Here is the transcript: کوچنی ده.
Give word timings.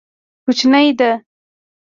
کوچنی 0.43 0.89
ده. 0.99 1.11